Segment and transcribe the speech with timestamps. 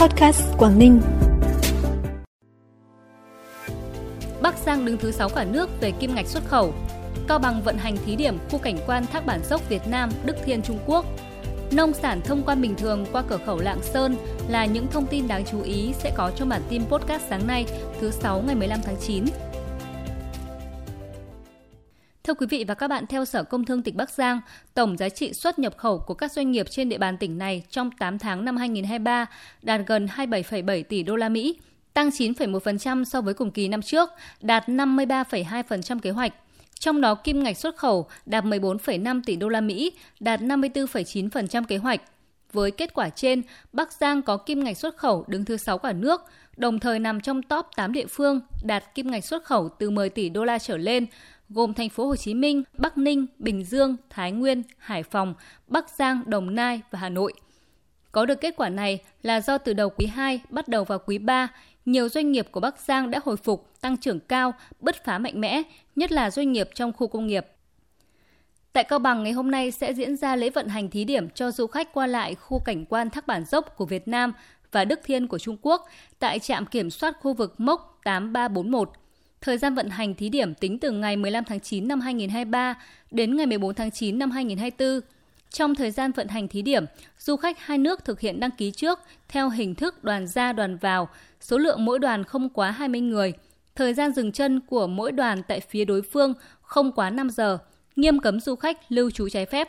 [0.00, 1.00] Podcast Quảng Ninh.
[4.42, 6.74] Bắc Giang đứng thứ 6 cả nước về kim ngạch xuất khẩu.
[7.28, 10.36] Cao Bằng vận hành thí điểm khu cảnh quan Thác Bản Dốc Việt Nam, Đức
[10.44, 11.06] Thiên Trung Quốc.
[11.72, 14.16] Nông sản thông quan bình thường qua cửa khẩu Lạng Sơn
[14.48, 17.66] là những thông tin đáng chú ý sẽ có trong bản tin podcast sáng nay,
[18.00, 19.24] thứ 6 ngày 15 tháng 9.
[22.30, 24.40] Thưa quý vị và các bạn, theo Sở Công Thương tỉnh Bắc Giang,
[24.74, 27.62] tổng giá trị xuất nhập khẩu của các doanh nghiệp trên địa bàn tỉnh này
[27.70, 29.26] trong 8 tháng năm 2023
[29.62, 31.56] đạt gần 27,7 tỷ đô la Mỹ,
[31.94, 36.32] tăng 9,1% so với cùng kỳ năm trước, đạt 53,2% kế hoạch.
[36.80, 41.76] Trong đó kim ngạch xuất khẩu đạt 14,5 tỷ đô la Mỹ, đạt 54,9% kế
[41.76, 42.00] hoạch.
[42.52, 45.92] Với kết quả trên, Bắc Giang có kim ngạch xuất khẩu đứng thứ 6 cả
[45.92, 46.22] nước,
[46.56, 50.08] đồng thời nằm trong top 8 địa phương đạt kim ngạch xuất khẩu từ 10
[50.08, 51.06] tỷ đô la trở lên,
[51.50, 55.34] gồm thành phố Hồ Chí Minh, Bắc Ninh, Bình Dương, Thái Nguyên, Hải Phòng,
[55.66, 57.32] Bắc Giang, Đồng Nai và Hà Nội.
[58.12, 61.18] Có được kết quả này là do từ đầu quý 2 bắt đầu vào quý
[61.18, 61.48] 3,
[61.84, 65.40] nhiều doanh nghiệp của Bắc Giang đã hồi phục, tăng trưởng cao, bứt phá mạnh
[65.40, 65.62] mẽ,
[65.96, 67.46] nhất là doanh nghiệp trong khu công nghiệp.
[68.72, 71.50] Tại Cao Bằng ngày hôm nay sẽ diễn ra lễ vận hành thí điểm cho
[71.50, 74.32] du khách qua lại khu cảnh quan Thác Bản Dốc của Việt Nam
[74.72, 78.90] và Đức Thiên của Trung Quốc tại trạm kiểm soát khu vực mốc 8341
[79.44, 82.74] Thời gian vận hành thí điểm tính từ ngày 15 tháng 9 năm 2023
[83.10, 85.00] đến ngày 14 tháng 9 năm 2024.
[85.50, 86.84] Trong thời gian vận hành thí điểm,
[87.18, 90.76] du khách hai nước thực hiện đăng ký trước theo hình thức đoàn ra đoàn
[90.76, 91.08] vào,
[91.40, 93.32] số lượng mỗi đoàn không quá 20 người.
[93.74, 97.58] Thời gian dừng chân của mỗi đoàn tại phía đối phương không quá 5 giờ,
[97.96, 99.68] nghiêm cấm du khách lưu trú trái phép.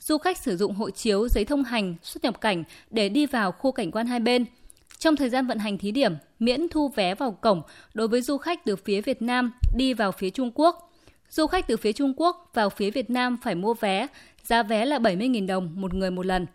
[0.00, 3.52] Du khách sử dụng hộ chiếu, giấy thông hành, xuất nhập cảnh để đi vào
[3.52, 4.44] khu cảnh quan hai bên–
[4.98, 7.62] trong thời gian vận hành thí điểm, miễn thu vé vào cổng
[7.94, 10.92] đối với du khách từ phía Việt Nam đi vào phía Trung Quốc.
[11.30, 14.06] Du khách từ phía Trung Quốc vào phía Việt Nam phải mua vé,
[14.42, 16.46] giá vé là 70.000 đồng một người một lần.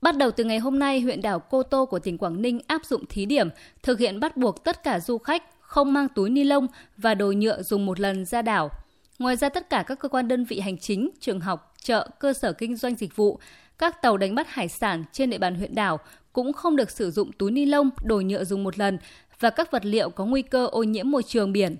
[0.00, 2.84] Bắt đầu từ ngày hôm nay, huyện đảo Cô Tô của tỉnh Quảng Ninh áp
[2.84, 3.48] dụng thí điểm
[3.82, 7.32] thực hiện bắt buộc tất cả du khách không mang túi ni lông và đồ
[7.32, 8.70] nhựa dùng một lần ra đảo.
[9.18, 12.32] Ngoài ra tất cả các cơ quan đơn vị hành chính, trường học, chợ, cơ
[12.32, 13.38] sở kinh doanh dịch vụ,
[13.78, 16.00] các tàu đánh bắt hải sản trên địa bàn huyện đảo
[16.32, 18.98] cũng không được sử dụng túi ni lông, đồ nhựa dùng một lần
[19.40, 21.76] và các vật liệu có nguy cơ ô nhiễm môi trường biển.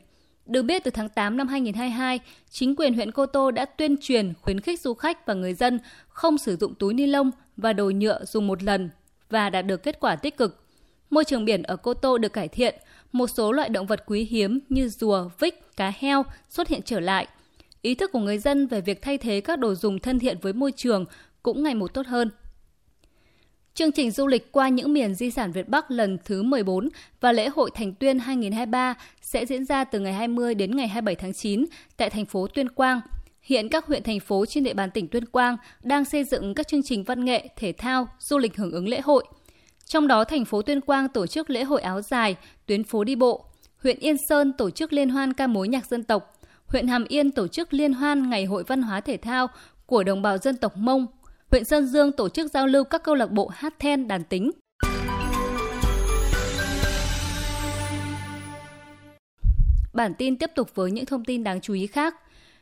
[0.46, 4.32] Được biết từ tháng 8 năm 2022, chính quyền huyện Cô Tô đã tuyên truyền
[4.42, 5.78] khuyến khích du khách và người dân
[6.08, 8.90] không sử dụng túi ni lông và đồ nhựa dùng một lần
[9.30, 10.64] và đạt được kết quả tích cực.
[11.10, 12.74] Môi trường biển ở Cô Tô được cải thiện,
[13.12, 17.00] một số loại động vật quý hiếm như rùa, vích, cá heo xuất hiện trở
[17.00, 17.26] lại.
[17.82, 20.52] Ý thức của người dân về việc thay thế các đồ dùng thân thiện với
[20.52, 21.04] môi trường
[21.44, 22.30] cũng ngày một tốt hơn.
[23.74, 26.88] Chương trình du lịch qua những miền di sản Việt Bắc lần thứ 14
[27.20, 31.14] và lễ hội Thành Tuyên 2023 sẽ diễn ra từ ngày 20 đến ngày 27
[31.14, 31.64] tháng 9
[31.96, 33.00] tại thành phố Tuyên Quang.
[33.42, 36.68] Hiện các huyện thành phố trên địa bàn tỉnh Tuyên Quang đang xây dựng các
[36.68, 39.24] chương trình văn nghệ, thể thao, du lịch hưởng ứng lễ hội.
[39.84, 43.16] Trong đó thành phố Tuyên Quang tổ chức lễ hội áo dài, tuyến phố đi
[43.16, 43.44] bộ.
[43.82, 46.40] Huyện Yên Sơn tổ chức liên hoan ca mối nhạc dân tộc.
[46.66, 49.46] Huyện Hàm Yên tổ chức liên hoan ngày hội văn hóa thể thao
[49.86, 51.06] của đồng bào dân tộc Mông,
[51.54, 54.50] huyện Sơn Dương tổ chức giao lưu các câu lạc bộ hát then đàn tính.
[59.92, 62.14] Bản tin tiếp tục với những thông tin đáng chú ý khác.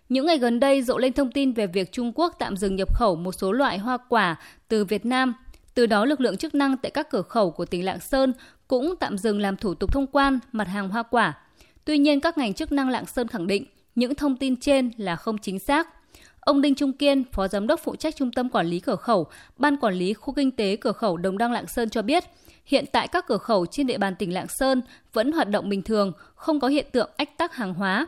[0.09, 2.95] Những ngày gần đây, rộ lên thông tin về việc Trung Quốc tạm dừng nhập
[2.95, 4.37] khẩu một số loại hoa quả
[4.69, 5.35] từ Việt Nam.
[5.75, 8.33] Từ đó, lực lượng chức năng tại các cửa khẩu của tỉnh Lạng Sơn
[8.69, 11.39] cũng tạm dừng làm thủ tục thông quan mặt hàng hoa quả.
[11.85, 13.65] Tuy nhiên, các ngành chức năng Lạng Sơn khẳng định
[13.95, 16.02] những thông tin trên là không chính xác.
[16.45, 19.27] Ông Đinh Trung Kiên, Phó Giám đốc phụ trách Trung tâm Quản lý Cửa khẩu,
[19.57, 22.25] Ban Quản lý Khu Kinh tế Cửa khẩu Đồng Đăng Lạng Sơn cho biết,
[22.65, 24.83] hiện tại các cửa khẩu trên địa bàn tỉnh Lạng Sơn
[25.13, 28.07] vẫn hoạt động bình thường, không có hiện tượng ách tắc hàng hóa.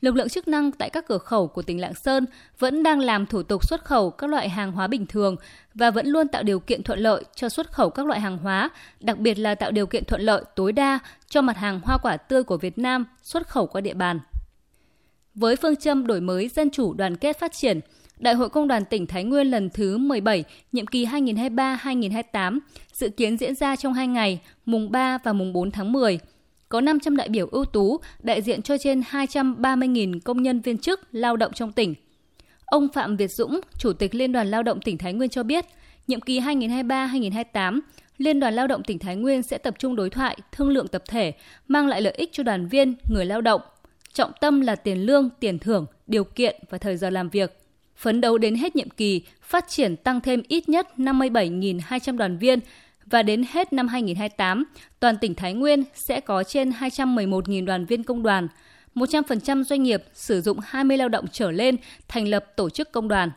[0.00, 2.26] Lực lượng chức năng tại các cửa khẩu của tỉnh Lạng Sơn
[2.58, 5.36] vẫn đang làm thủ tục xuất khẩu các loại hàng hóa bình thường
[5.74, 8.70] và vẫn luôn tạo điều kiện thuận lợi cho xuất khẩu các loại hàng hóa,
[9.00, 12.16] đặc biệt là tạo điều kiện thuận lợi tối đa cho mặt hàng hoa quả
[12.16, 14.20] tươi của Việt Nam xuất khẩu qua địa bàn.
[15.34, 17.80] Với phương châm đổi mới dân chủ đoàn kết phát triển,
[18.18, 22.58] Đại hội Công đoàn tỉnh Thái Nguyên lần thứ 17, nhiệm kỳ 2023-2028
[22.92, 26.18] dự kiến diễn ra trong 2 ngày, mùng 3 và mùng 4 tháng 10.
[26.68, 31.00] Có 500 đại biểu ưu tú đại diện cho trên 230.000 công nhân viên chức
[31.12, 31.94] lao động trong tỉnh.
[32.66, 35.64] Ông Phạm Việt Dũng, Chủ tịch Liên đoàn Lao động tỉnh Thái Nguyên cho biết,
[36.06, 37.80] nhiệm kỳ 2023-2028,
[38.18, 41.02] Liên đoàn Lao động tỉnh Thái Nguyên sẽ tập trung đối thoại, thương lượng tập
[41.08, 41.32] thể,
[41.68, 43.60] mang lại lợi ích cho đoàn viên, người lao động–
[44.14, 47.60] trọng tâm là tiền lương, tiền thưởng, điều kiện và thời giờ làm việc.
[47.96, 52.58] Phấn đấu đến hết nhiệm kỳ, phát triển tăng thêm ít nhất 57.200 đoàn viên
[53.06, 54.64] và đến hết năm 2028,
[55.00, 58.48] toàn tỉnh Thái Nguyên sẽ có trên 211.000 đoàn viên công đoàn.
[58.94, 61.76] 100% doanh nghiệp sử dụng 20 lao động trở lên
[62.08, 63.30] thành lập tổ chức công đoàn.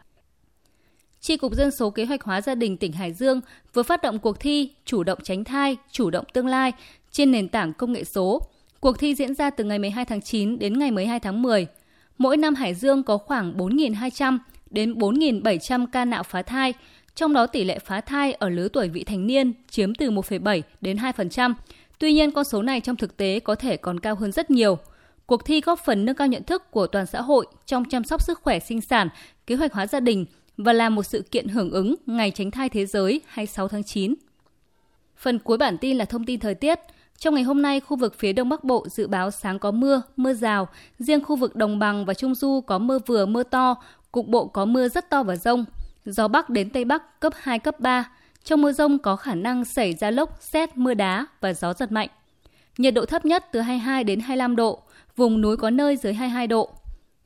[1.20, 3.42] Tri Cục Dân số Kế hoạch hóa gia đình tỉnh Hải Dương
[3.74, 6.72] vừa phát động cuộc thi Chủ động tránh thai, chủ động tương lai
[7.12, 8.42] trên nền tảng công nghệ số.
[8.80, 11.68] Cuộc thi diễn ra từ ngày 12 tháng 9 đến ngày 12 tháng 10.
[12.18, 14.38] Mỗi năm Hải Dương có khoảng 4.200
[14.70, 16.74] đến 4.700 ca nạo phá thai,
[17.16, 20.62] trong đó tỷ lệ phá thai ở lứa tuổi vị thành niên chiếm từ 1,7
[20.82, 21.54] đến 2%.
[22.00, 24.78] Tuy nhiên, con số này trong thực tế có thể còn cao hơn rất nhiều.
[25.26, 28.22] Cuộc thi góp phần nâng cao nhận thức của toàn xã hội trong chăm sóc
[28.22, 29.10] sức khỏe sinh sản,
[29.48, 30.26] kế hoạch hóa gia đình
[30.58, 34.14] và là một sự kiện hưởng ứng Ngày tránh thai thế giới 26 tháng 9.
[35.18, 36.80] Phần cuối bản tin là thông tin thời tiết.
[37.18, 40.02] Trong ngày hôm nay, khu vực phía Đông Bắc Bộ dự báo sáng có mưa,
[40.18, 40.68] mưa rào.
[41.00, 43.76] Riêng khu vực Đồng Bằng và Trung Du có mưa vừa, mưa to,
[44.12, 45.66] cục bộ có mưa rất to và rông.
[46.06, 48.12] Gió Bắc đến Tây Bắc cấp 2, cấp 3.
[48.44, 51.92] Trong mưa rông có khả năng xảy ra lốc, xét, mưa đá và gió giật
[51.92, 52.10] mạnh.
[52.78, 54.80] Nhiệt độ thấp nhất từ 22 đến 25 độ,
[55.16, 56.70] vùng núi có nơi dưới 22 độ.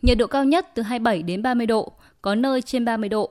[0.02, 1.92] Nhiệt độ cao nhất từ 27 đến 30 độ,
[2.22, 3.30] có nơi trên 30 độ.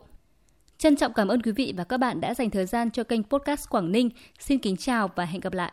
[0.78, 3.22] Trân trọng cảm ơn quý vị và các bạn đã dành thời gian cho kênh
[3.22, 4.10] podcast Quảng Ninh.
[4.38, 5.72] Xin kính chào và hẹn gặp lại.